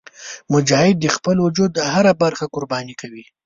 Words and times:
مجاهد 0.53 0.95
د 1.01 1.05
خپل 1.15 1.35
وجود 1.45 1.71
هره 1.93 2.13
برخه 2.21 2.45
قرباني 2.53 2.93
کوي. 3.01 3.23